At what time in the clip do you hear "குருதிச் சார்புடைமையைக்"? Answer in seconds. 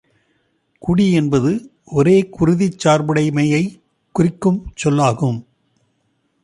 2.39-3.81